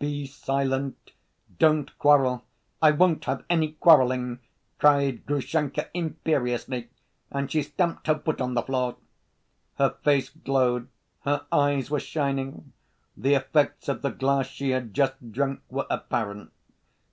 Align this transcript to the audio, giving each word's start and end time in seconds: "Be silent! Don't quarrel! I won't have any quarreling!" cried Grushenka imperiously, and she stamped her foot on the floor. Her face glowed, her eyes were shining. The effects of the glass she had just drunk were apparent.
"Be 0.00 0.26
silent! 0.26 1.12
Don't 1.60 1.96
quarrel! 2.00 2.42
I 2.82 2.90
won't 2.90 3.26
have 3.26 3.44
any 3.48 3.74
quarreling!" 3.74 4.40
cried 4.80 5.24
Grushenka 5.24 5.86
imperiously, 5.94 6.90
and 7.30 7.48
she 7.48 7.62
stamped 7.62 8.08
her 8.08 8.18
foot 8.18 8.40
on 8.40 8.54
the 8.54 8.62
floor. 8.62 8.96
Her 9.76 9.90
face 10.02 10.30
glowed, 10.30 10.88
her 11.20 11.46
eyes 11.52 11.92
were 11.92 12.00
shining. 12.00 12.72
The 13.16 13.34
effects 13.34 13.88
of 13.88 14.02
the 14.02 14.10
glass 14.10 14.48
she 14.48 14.70
had 14.70 14.94
just 14.94 15.30
drunk 15.30 15.60
were 15.70 15.86
apparent. 15.88 16.50